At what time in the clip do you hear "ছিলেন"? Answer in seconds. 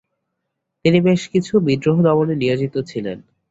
2.89-3.17